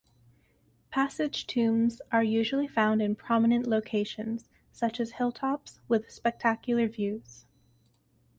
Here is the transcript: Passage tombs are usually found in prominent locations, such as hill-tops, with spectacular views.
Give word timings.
Passage 0.89 1.45
tombs 1.45 2.01
are 2.11 2.23
usually 2.23 2.67
found 2.67 3.03
in 3.03 3.13
prominent 3.15 3.67
locations, 3.67 4.49
such 4.71 4.99
as 4.99 5.11
hill-tops, 5.11 5.79
with 5.87 6.09
spectacular 6.09 6.87
views. 6.87 7.45